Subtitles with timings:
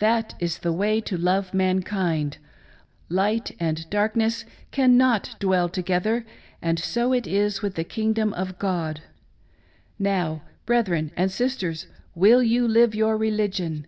[0.00, 2.38] That is the way to love mankind....
[3.08, 6.26] Light and darkness cannot dwell together,
[6.60, 9.00] and so it is with the kingdom of God."
[10.10, 11.86] Now, brethren and sisters,
[12.16, 13.86] will you live your religion